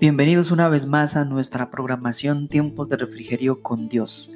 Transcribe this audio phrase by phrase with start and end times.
[0.00, 4.32] Bienvenidos una vez más a nuestra programación Tiempos de Refrigerio con Dios.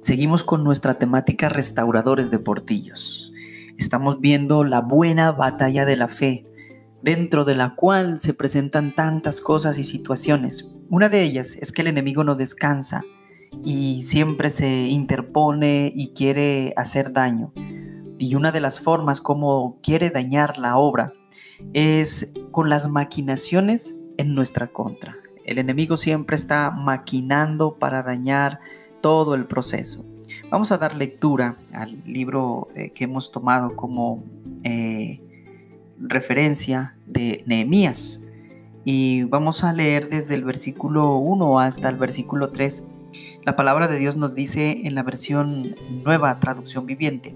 [0.00, 3.30] Seguimos con nuestra temática Restauradores de Portillos.
[3.76, 6.46] Estamos viendo la buena batalla de la fe,
[7.02, 10.72] dentro de la cual se presentan tantas cosas y situaciones.
[10.88, 13.04] Una de ellas es que el enemigo no descansa
[13.62, 17.52] y siempre se interpone y quiere hacer daño.
[18.18, 21.12] Y una de las formas como quiere dañar la obra
[21.74, 25.16] es con las maquinaciones en nuestra contra.
[25.44, 28.60] El enemigo siempre está maquinando para dañar
[29.00, 30.04] todo el proceso.
[30.50, 34.22] Vamos a dar lectura al libro eh, que hemos tomado como
[34.62, 35.20] eh,
[35.98, 38.22] referencia de Nehemías.
[38.84, 42.84] Y vamos a leer desde el versículo 1 hasta el versículo 3.
[43.44, 47.34] La palabra de Dios nos dice en la versión nueva traducción viviente.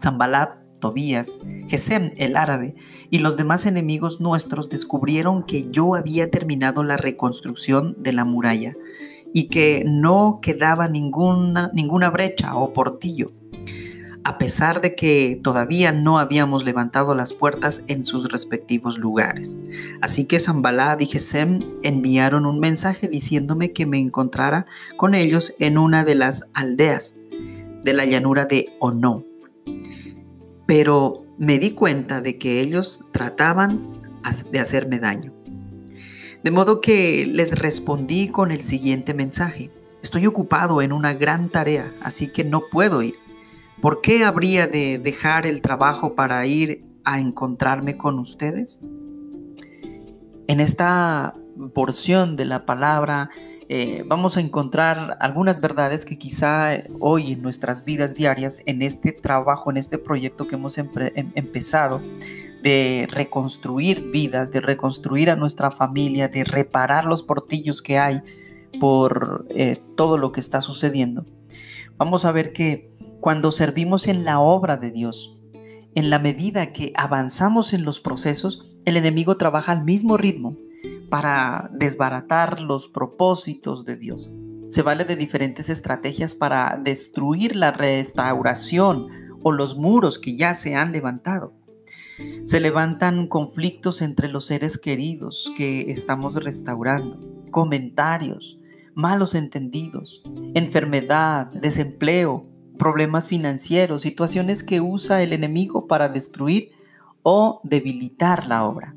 [0.00, 2.74] Zambalat Tobías, Gesem el árabe
[3.10, 8.76] y los demás enemigos nuestros descubrieron que yo había terminado la reconstrucción de la muralla
[9.32, 13.32] y que no quedaba ninguna, ninguna brecha o portillo,
[14.24, 19.58] a pesar de que todavía no habíamos levantado las puertas en sus respectivos lugares.
[20.00, 24.66] Así que Zambalad y Gesem enviaron un mensaje diciéndome que me encontrara
[24.96, 27.16] con ellos en una de las aldeas
[27.84, 29.27] de la llanura de Ono
[30.68, 34.02] pero me di cuenta de que ellos trataban
[34.52, 35.32] de hacerme daño.
[36.44, 39.70] De modo que les respondí con el siguiente mensaje.
[40.02, 43.14] Estoy ocupado en una gran tarea, así que no puedo ir.
[43.80, 48.82] ¿Por qué habría de dejar el trabajo para ir a encontrarme con ustedes?
[50.48, 51.34] En esta
[51.72, 53.30] porción de la palabra
[53.70, 59.12] eh, vamos a encontrar algunas verdades que quizá hoy en nuestras vidas diarias, en este
[59.12, 60.88] trabajo, en este proyecto que hemos em-,
[61.34, 62.00] empezado,
[62.62, 68.22] de reconstruir vidas, de reconstruir a nuestra familia, de reparar los portillos que hay
[68.80, 71.26] por eh, todo lo que está sucediendo.
[71.98, 75.36] Vamos a ver que cuando servimos en la obra de Dios,
[75.94, 80.56] en la medida que avanzamos en los procesos, el enemigo trabaja al mismo ritmo
[81.10, 84.30] para desbaratar los propósitos de Dios.
[84.68, 89.08] Se vale de diferentes estrategias para destruir la restauración
[89.42, 91.54] o los muros que ya se han levantado.
[92.44, 97.18] Se levantan conflictos entre los seres queridos que estamos restaurando,
[97.50, 98.60] comentarios,
[98.94, 100.22] malos entendidos,
[100.54, 102.46] enfermedad, desempleo,
[102.78, 106.72] problemas financieros, situaciones que usa el enemigo para destruir
[107.22, 108.94] o debilitar la obra.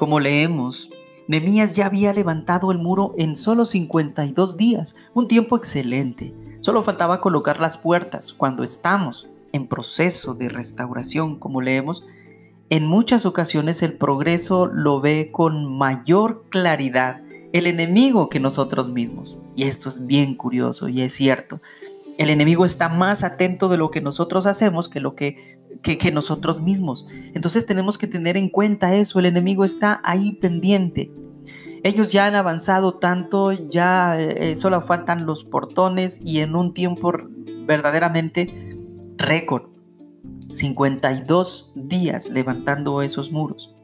[0.00, 0.88] Como leemos,
[1.28, 6.34] Nemías ya había levantado el muro en solo 52 días, un tiempo excelente.
[6.62, 8.32] Solo faltaba colocar las puertas.
[8.32, 12.06] Cuando estamos en proceso de restauración, como leemos,
[12.70, 17.20] en muchas ocasiones el progreso lo ve con mayor claridad
[17.52, 19.38] el enemigo que nosotros mismos.
[19.54, 21.60] Y esto es bien curioso y es cierto.
[22.16, 26.60] El enemigo está más atento de lo que nosotros hacemos que lo que que, nosotros
[26.60, 27.06] mismos.
[27.34, 31.10] Entonces tenemos que tener en cuenta eso, el enemigo está ahí pendiente.
[31.82, 37.12] Ellos ya han avanzado tanto, ya eh, solo faltan los portones y en un tiempo
[37.66, 38.76] verdaderamente
[39.16, 39.70] récord.
[40.52, 43.74] 52 días levantando esos muros.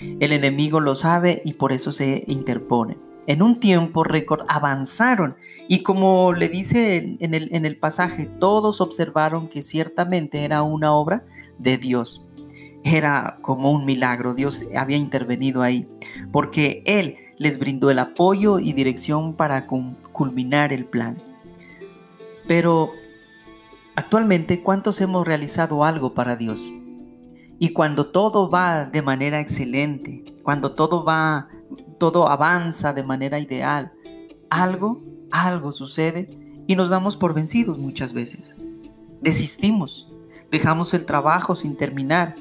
[0.00, 2.96] El enemigo lo sabe y por eso se interpone.
[3.26, 5.36] En un tiempo récord avanzaron
[5.66, 10.92] y como le dice en el, en el pasaje, todos observaron que ciertamente era una
[10.92, 11.24] obra
[11.58, 12.26] de Dios.
[12.84, 15.88] Era como un milagro, Dios había intervenido ahí,
[16.30, 21.16] porque Él les brindó el apoyo y dirección para culminar el plan.
[22.46, 22.90] Pero
[23.96, 26.70] actualmente, ¿cuántos hemos realizado algo para Dios?
[27.58, 31.48] Y cuando todo va de manera excelente, cuando todo va,
[32.04, 33.90] todo avanza de manera ideal,
[34.50, 36.28] algo, algo sucede
[36.66, 38.56] y nos damos por vencidos muchas veces.
[39.22, 40.12] Desistimos,
[40.50, 42.36] dejamos el trabajo sin terminar,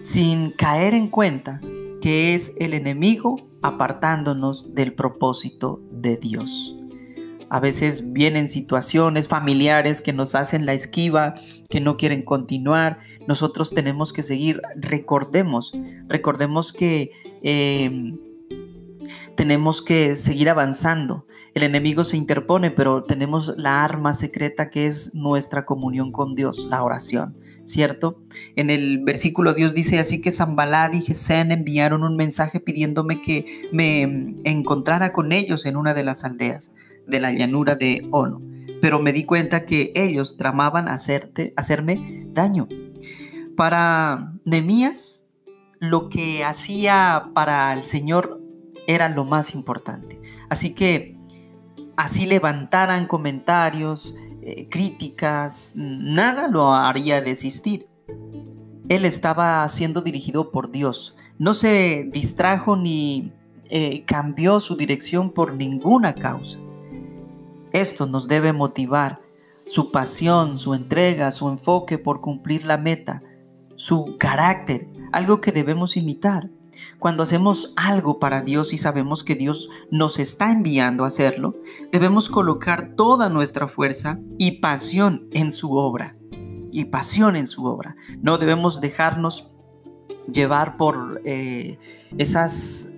[0.00, 1.60] sin caer en cuenta
[2.00, 6.76] que es el enemigo apartándonos del propósito de Dios.
[7.50, 11.34] A veces vienen situaciones familiares que nos hacen la esquiva,
[11.68, 13.00] que no quieren continuar.
[13.26, 14.62] Nosotros tenemos que seguir.
[14.76, 17.10] Recordemos, recordemos que
[17.42, 18.16] em,
[19.36, 21.26] tenemos que seguir avanzando.
[21.54, 26.66] El enemigo se interpone, pero tenemos la arma secreta que es nuestra comunión con Dios,
[26.70, 27.36] la oración.
[27.64, 28.20] ¿cierto?
[28.56, 33.68] En el versículo Dios dice así que Zambalad y Gesén enviaron un mensaje pidiéndome que
[33.72, 36.72] me encontrara con ellos en una de las aldeas
[37.06, 38.40] de la llanura de Ono,
[38.80, 42.68] pero me di cuenta que ellos tramaban hacerte, hacerme daño.
[43.56, 45.26] Para Nemías,
[45.78, 48.40] lo que hacía para el Señor
[48.86, 50.20] era lo más importante.
[50.48, 51.16] Así que
[51.96, 57.86] así levantaran comentarios, eh, críticas, nada lo haría desistir.
[58.88, 61.16] Él estaba siendo dirigido por Dios.
[61.38, 63.32] No se distrajo ni
[63.68, 66.58] eh, cambió su dirección por ninguna causa.
[67.72, 69.20] Esto nos debe motivar.
[69.64, 73.22] Su pasión, su entrega, su enfoque por cumplir la meta,
[73.76, 76.50] su carácter, algo que debemos imitar.
[76.98, 81.56] Cuando hacemos algo para Dios y sabemos que Dios nos está enviando a hacerlo,
[81.90, 86.16] debemos colocar toda nuestra fuerza y pasión en su obra.
[86.70, 87.96] Y pasión en su obra.
[88.22, 89.50] No debemos dejarnos
[90.32, 91.78] llevar por eh,
[92.16, 92.92] esas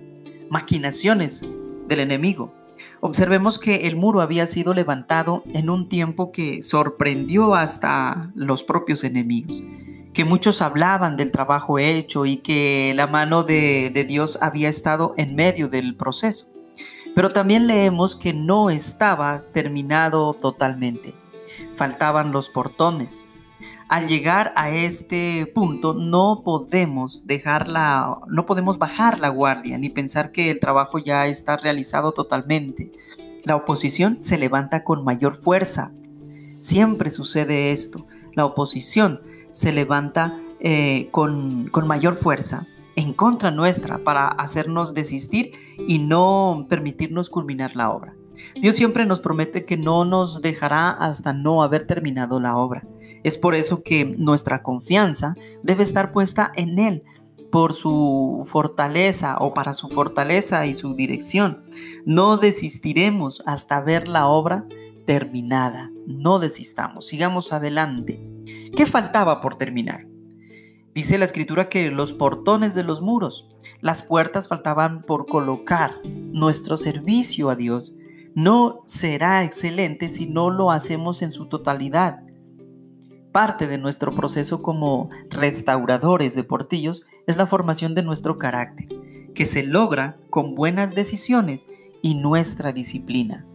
[0.49, 1.45] maquinaciones
[1.87, 2.53] del enemigo.
[3.01, 9.03] Observemos que el muro había sido levantado en un tiempo que sorprendió hasta los propios
[9.03, 9.61] enemigos
[10.15, 15.35] que muchos hablaban del trabajo hecho y que la mano de, Dios había estado en
[15.35, 16.47] medio del proceso.
[17.13, 21.13] Pero también leemos que no estaba terminado totalmente.
[21.75, 23.29] Faltaban los portones.
[23.89, 30.31] Al llegar a este punto no podemos dejarla, no podemos bajar la guardia ni pensar
[30.31, 32.93] que el trabajo ya está realizado totalmente.
[33.43, 35.91] La oposición se levanta con mayor fuerza.
[36.61, 38.07] Siempre sucede esto.
[38.33, 39.21] La oposición
[39.55, 42.67] se levanta eh, con, con mayor fuerza
[42.97, 45.53] en contra nuestra para hacernos desistir
[45.87, 48.15] y no permitirnos culminar la obra.
[48.59, 52.85] Dios siempre nos promete que no nos dejará hasta no haber terminado la obra.
[53.23, 57.03] Es por eso que nuestra confianza debe estar puesta en Él,
[57.49, 61.63] por su fortaleza o para su fortaleza y su dirección.
[62.05, 64.65] No desistiremos hasta ver la obra
[65.05, 65.91] terminada.
[66.05, 68.34] No desistamos, sigamos adelante.
[68.75, 70.07] ¿Qué faltaba por terminar?
[70.95, 73.49] Dice la escritura que los portones de los muros,
[73.81, 77.95] las puertas faltaban por colocar nuestro servicio a Dios.
[78.33, 82.23] No será excelente si no lo hacemos en su totalidad.
[83.33, 88.87] Parte de nuestro proceso como restauradores de portillos es la formación de nuestro carácter,
[89.33, 91.67] que se logra con buenas decisiones
[92.01, 93.45] y nuestra disciplina.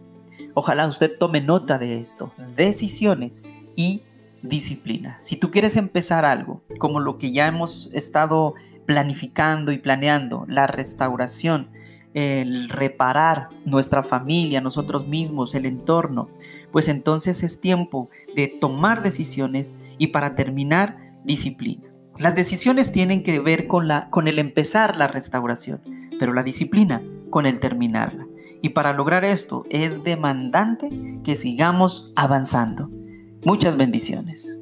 [0.53, 3.41] Ojalá usted tome nota de esto, decisiones
[3.75, 4.03] y
[4.43, 5.17] disciplina.
[5.21, 8.55] Si tú quieres empezar algo, como lo que ya hemos estado
[8.85, 11.69] planificando y planeando, la restauración,
[12.13, 16.29] el reparar nuestra familia, nosotros mismos, el entorno,
[16.71, 21.83] pues entonces es tiempo de tomar decisiones y para terminar, disciplina.
[22.17, 25.81] Las decisiones tienen que ver con, la, con el empezar la restauración,
[26.19, 28.27] pero la disciplina con el terminarla.
[28.61, 30.89] Y para lograr esto es demandante
[31.23, 32.89] que sigamos avanzando.
[33.43, 34.59] Muchas bendiciones.